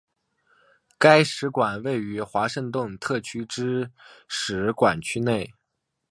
[0.97, 3.91] 该使馆位于华盛顿特区之
[4.27, 5.53] 使馆区内。